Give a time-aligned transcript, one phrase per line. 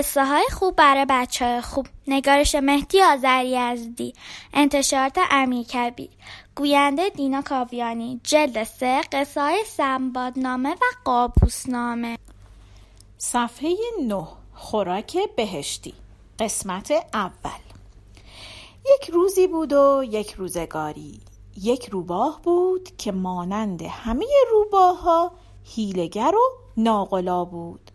[0.00, 1.86] قصه های خوب برای بچه های خوب.
[2.08, 4.14] نگارش مهدی آذری یزدی
[4.54, 6.10] انتشارات امیر کبیر.
[6.54, 8.20] گوینده دینا کاویانی.
[8.24, 12.18] جلد سه قصه های سنبادنامه و قابوسنامه.
[13.18, 15.94] صفحه نه خوراک بهشتی.
[16.38, 17.60] قسمت اول.
[18.94, 21.20] یک روزی بود و یک روزگاری.
[21.62, 25.32] یک روباه بود که مانند همه روباه ها
[25.64, 26.42] هیلگر و
[26.76, 27.89] ناقلا بود.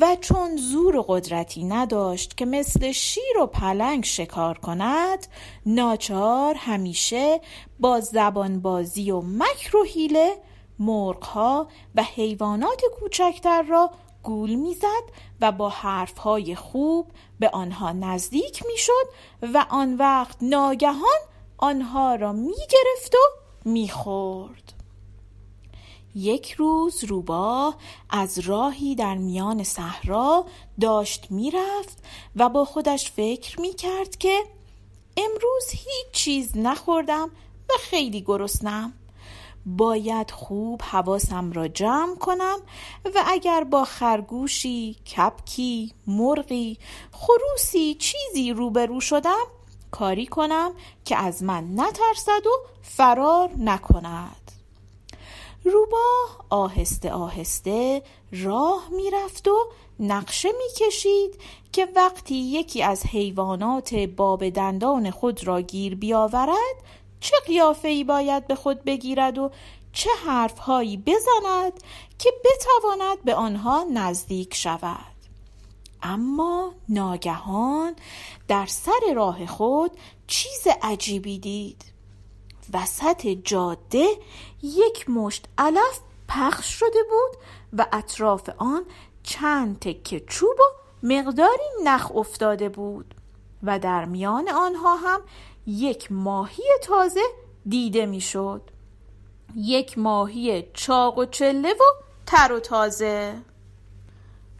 [0.00, 5.26] و چون زور و قدرتی نداشت که مثل شیر و پلنگ شکار کند
[5.66, 7.40] ناچار همیشه
[7.80, 10.36] با زبان بازی و مکر و حیله
[10.78, 13.90] مرغها و حیوانات کوچکتر را
[14.22, 15.02] گول می‌زد
[15.40, 17.06] و با حرفهای خوب
[17.40, 19.06] به آنها نزدیک می‌شد
[19.42, 21.20] و آن وقت ناگهان
[21.58, 23.18] آنها را می‌گرفت و
[23.64, 24.81] می‌خورد.
[26.14, 27.76] یک روز روباه
[28.10, 30.44] از راهی در میان صحرا
[30.80, 32.04] داشت می‌رفت
[32.36, 34.44] و با خودش فکر می‌کرد که
[35.16, 37.30] امروز هیچ چیز نخوردم
[37.70, 38.92] و خیلی گرسنم.
[39.66, 42.58] باید خوب حواسم را جمع کنم
[43.04, 46.78] و اگر با خرگوشی، کپکی، مرغی،
[47.12, 49.46] خروسی چیزی روبرو شدم
[49.90, 50.72] کاری کنم
[51.04, 54.41] که از من نترسد و فرار نکند.
[55.64, 59.56] روباه آهسته آهسته راه می‌رفت و
[60.00, 61.40] نقشه می‌کشید
[61.72, 66.76] که وقتی یکی از حیوانات باب دندان خود را گیر بیاورد
[67.20, 69.50] چه قیافه ای باید به خود بگیرد و
[69.92, 71.72] چه حرفهایی بزند
[72.18, 75.12] که بتواند به آنها نزدیک شود.
[76.02, 77.96] اما ناگهان
[78.48, 79.90] در سر راه خود
[80.26, 81.91] چیز عجیبی دید.
[82.74, 84.06] وسط جاده
[84.62, 87.42] یک مشت علف پخش شده بود
[87.72, 88.82] و اطراف آن
[89.22, 93.14] چند تکه چوب و مقداری نخ افتاده بود
[93.62, 95.20] و در میان آنها هم
[95.66, 97.20] یک ماهی تازه
[97.66, 98.62] دیده می‌شد.
[99.56, 101.84] یک ماهی چاق و چله و
[102.26, 103.42] تر و تازه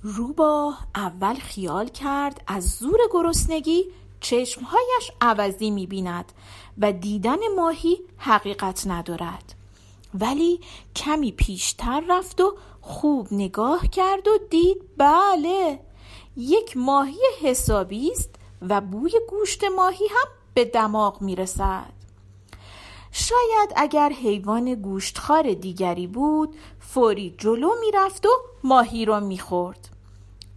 [0.02, 3.84] روبا اول خیال کرد از زور گرسنگی
[4.22, 6.32] چشمهایش عوضی می‌بیند
[6.78, 9.54] و دیدن ماهی حقیقت ندارد.
[10.14, 10.60] ولی
[10.96, 15.80] کمی پیشتر رفت و خوب نگاه کرد و دید بله
[16.36, 18.30] یک ماهی حسابی است
[18.68, 21.92] و بوی گوشت ماهی هم به دماغ می‌رسد.
[23.12, 28.30] شاید اگر حیوان گوشتخوار دیگری بود فوری جلو می‌رفت و
[28.64, 29.88] ماهی را می‌خورد.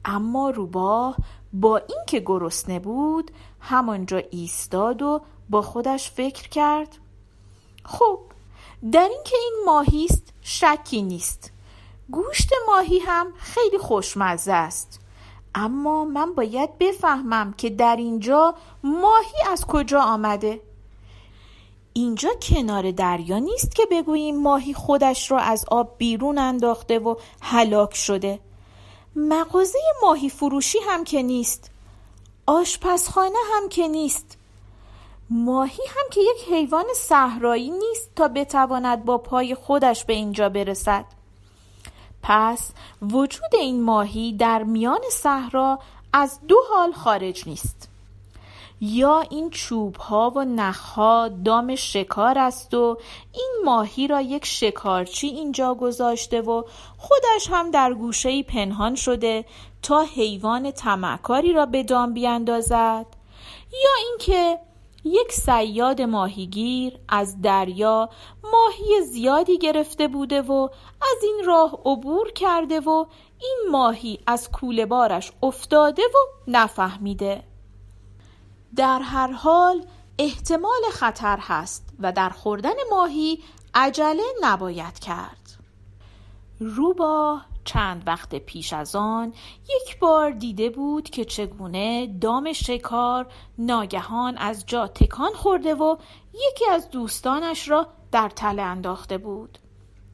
[0.05, 1.15] اما روباه
[1.53, 3.31] با اینکه گرسنه بود
[3.69, 6.97] همانجا ایستاد و با خودش فکر کرد.
[7.85, 8.19] خب
[8.91, 11.51] در اینکه این ماهی است شکی نیست.
[12.11, 14.99] گوشت ماهی هم خیلی خوشمزه است.
[15.55, 20.61] اما من باید بفهمم که در اینجا ماهی از کجا آمده.
[21.93, 27.95] اینجا کنار دریا نیست که بگوییم ماهی خودش را از آب بیرون انداخته و هلاک
[27.95, 28.39] شده.
[29.15, 31.71] مغازه ماهی فروشی هم که نیست.
[32.45, 34.37] آشپزخانه هم که نیست.
[35.29, 41.05] ماهی هم که یک حیوان صحرایی نیست تا بتواند با پای خودش به اینجا برسد.
[42.23, 45.79] پس وجود این ماهی در میان صحرا
[46.13, 47.89] از دو حال خارج نیست.
[48.81, 52.97] یا این چوب ها و نخ ها دام شکار است و
[53.33, 56.63] این ماهی را یک شکارچی اینجا گذاشته و
[56.97, 59.45] خودش هم در گوشه پنهان شده
[59.85, 63.05] تا حیوان تمکاری را به دام بیاندازد
[63.71, 64.59] یا اینکه
[65.03, 68.09] یک سیاد ماهیگیر از دریا
[68.43, 70.69] ماهی زیادی گرفته بوده و
[71.01, 73.05] از این راه عبور کرده و
[73.41, 76.17] این ماهی از کوله بارش افتاده و
[76.47, 77.43] نفهمیده.
[78.75, 79.85] در هر حال
[80.19, 83.39] احتمال خطر هست و در خوردن ماهی
[83.73, 85.57] عجله نباید کرد.
[86.59, 89.33] روبا چند وقت پیش از آن
[89.63, 93.27] یک بار دیده بود که چگونه دام شکار
[93.57, 95.97] ناگهان از جا تکان خورده و
[96.33, 99.57] یکی از دوستانش را در تله انداخته بود.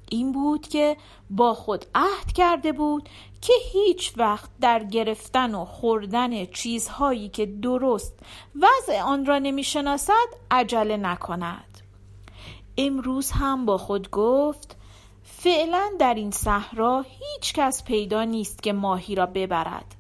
[0.10, 0.98] این بود که
[1.30, 3.10] با خود عهد کرده بود
[3.42, 8.20] که هیچ وقت در گرفتن و خوردن چیزهایی که درست
[8.56, 11.82] وضع آن را نمی‌شناسد عجله نکند.
[12.78, 14.78] امروز هم با خود گفت
[15.38, 19.96] فعلا در این صحرا هیچ کس پیدا نیست که ماهی را ببرد.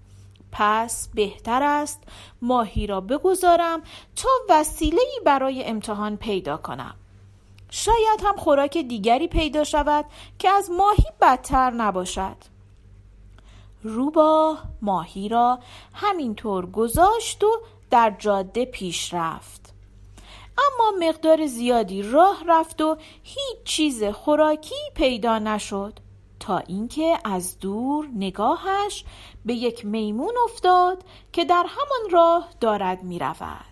[0.51, 2.03] پس بهتر است
[2.41, 3.81] ماهی را بگذارم
[4.15, 6.95] تا وسیله برای امتحان پیدا کنم.
[7.69, 10.05] شاید هم خوراک دیگری پیدا شود
[10.39, 12.37] که از ماهی بدتر نباشد.
[13.83, 15.59] روباه ماهی را
[15.93, 17.51] همینطور گذاشت و
[17.89, 19.60] در جاده پیش رفت.
[20.61, 25.99] اما مقدار زیادی راه رفت و هیچ چیز خوراکی پیدا نشد
[26.39, 29.05] تا اینکه از دور نگاهش
[29.45, 33.65] به یک میمون افتاد که در همان راه دارد می رود.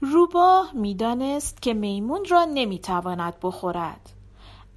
[0.00, 4.10] روباه می‌دانست که میمون را نمی‌تواند بخورد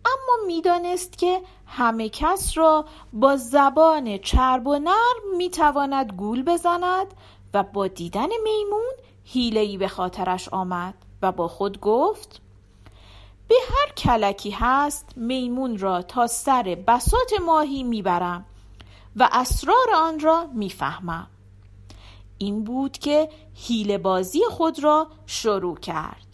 [0.06, 7.08] اما می‌دانست که همه کس را با زبان چرب و نرم می‌تواند گول بزند
[7.54, 8.94] و با دیدن میمون
[9.26, 12.42] هیلهی به خاطرش آمد و با خود گفت
[13.48, 18.46] به هر کلکی هست میمون را تا سر بسات ماهی می‌برم
[19.16, 21.28] و اسرار آن را می‌فهمم.
[22.38, 26.26] این بود که هیل بازی خود را شروع کرد.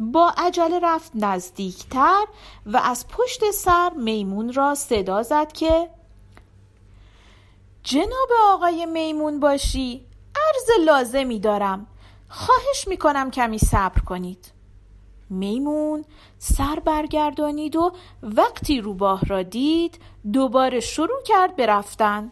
[0.00, 2.24] با عجله رفت نزدیکتر
[2.66, 5.90] و از پشت سر میمون را صدا زد که
[7.82, 10.06] جناب آقای میمون باشی
[10.36, 11.86] عرض لازمی دارم.
[12.30, 14.52] خواهش می‌کنم کمی صبر کنید.
[15.30, 16.04] میمون
[16.38, 17.92] سر برگردانید و
[18.22, 19.98] وقتی روباه را دید
[20.32, 22.30] دوباره شروع کرد به رفتن.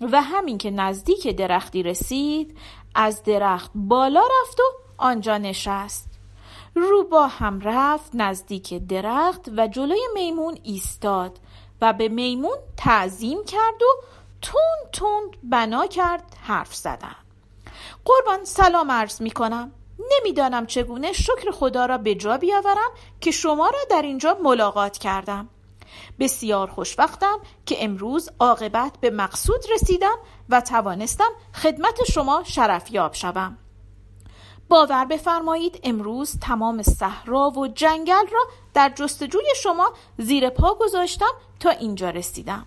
[0.00, 2.58] و همین که نزدیک درختی رسید
[2.94, 4.62] از درخت بالا رفت و
[4.96, 6.08] آنجا نشست.
[6.74, 11.38] روباه هم رفت نزدیک درخت و جلوی میمون ایستاد
[11.80, 14.02] و به میمون تعظیم کرد و
[14.42, 17.25] تون تون بنا کرد حرف زدن.
[18.06, 19.72] قربان سلام عرض می کنم
[20.12, 25.48] نمی‌دانم چگونه شکر خدا را به جا بیاورم که شما را در اینجا ملاقات کردم.
[26.18, 30.16] بسیار خوشوقتم که امروز عاقبت به مقصود رسیدم
[30.48, 33.58] و توانستم خدمت شما شرفیاب شوم.
[34.68, 38.40] باور بفرمایید امروز تمام صحرا و جنگل را
[38.74, 42.66] در جستجوی شما زیر پا گذاشتم تا اینجا رسیدم.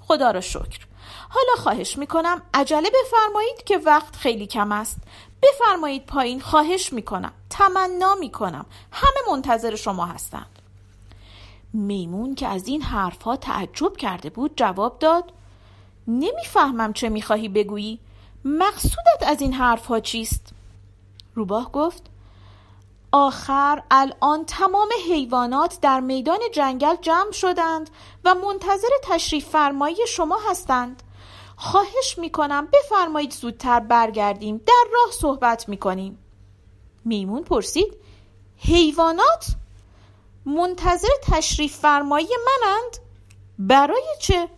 [0.00, 0.86] خدا را شکر.
[1.34, 4.96] حالا خواهش می‌کنم عجله بفرمایید که وقت خیلی کم است.
[5.42, 8.66] بفرمایید پایین خواهش می‌کنم تمنا می‌کنم.
[8.92, 10.58] همه منتظر شما هستند.
[11.72, 15.32] میمون که از این حرفها تعجب کرده بود جواب داد
[16.08, 17.98] نمی‌فهمم چه می‌خواهی بگویی.
[18.44, 20.52] مقصودت از این حرفها چیست؟
[21.34, 22.02] روباه گفت
[23.12, 27.90] آخر الان تمام حیوانات در میدان جنگل جمع شدند
[28.24, 31.02] و منتظر تشریف فرمایی شما هستند.
[31.56, 36.18] خواهش می‌کنم بفرمایید زودتر برگردیم در راه صحبت می‌کنیم.
[37.04, 37.96] میمون پرسید
[38.58, 39.46] حیوانات
[40.46, 42.96] منتظر تشریف فرمایی منند؟
[43.58, 44.48] برای چه؟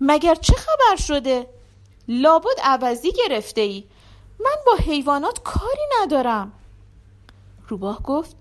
[0.00, 1.46] مگر چه خبر شده؟
[2.08, 3.84] لابد عوضی گرفته ای
[4.40, 6.52] من با حیوانات کاری ندارم.
[7.68, 8.36] روباه گفت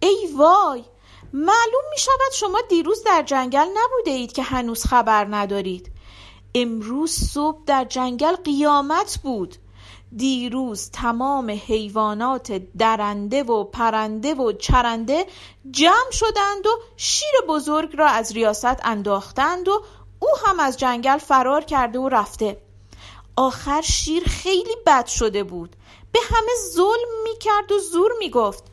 [0.00, 0.84] ای وای
[1.32, 5.92] معلوم می شود شما دیروز در جنگل نبوده اید که هنوز خبر ندارید.
[6.58, 9.56] امروز صبح در جنگل قیامت بود.
[10.16, 15.26] دیروز تمام حیوانات درنده و پرنده و چرنده
[15.70, 19.82] جمع شدند و شیر بزرگ را از ریاست انداختند و
[20.20, 22.60] او هم از جنگل فرار کرده و رفته.
[23.36, 25.76] آخر شیر خیلی بد شده بود.
[26.12, 28.64] به همه ظلم می کرد و زور می گفت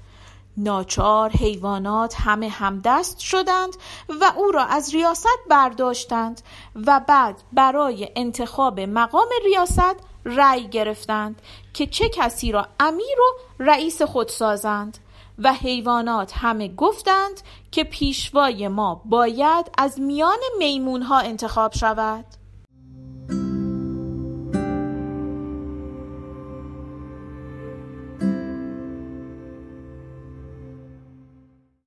[0.57, 3.73] ناچار حیوانات همه همدست شدند
[4.21, 6.41] و او را از ریاست برداشتند
[6.75, 9.95] و بعد برای انتخاب مقام ریاست
[10.25, 11.41] رأی گرفتند
[11.73, 14.97] که چه کسی را امیر و رئیس خود سازند
[15.39, 17.41] و حیوانات همه گفتند
[17.71, 22.25] که پیشوای ما باید از میان میمونها انتخاب شود.